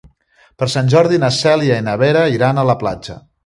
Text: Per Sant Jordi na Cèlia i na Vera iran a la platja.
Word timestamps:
Per 0.61 0.67
Sant 0.75 0.89
Jordi 0.93 1.21
na 1.25 1.31
Cèlia 1.41 1.79
i 1.83 1.87
na 1.91 1.95
Vera 2.05 2.27
iran 2.41 2.59
a 2.65 2.69
la 2.73 2.81
platja. 2.85 3.23